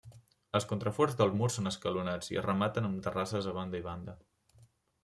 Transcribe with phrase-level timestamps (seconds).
[0.59, 4.19] Els contraforts dels murs són escalonats i es rematen amb terrasses a banda i banda.